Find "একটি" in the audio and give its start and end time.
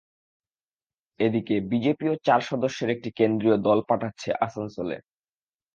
2.89-3.09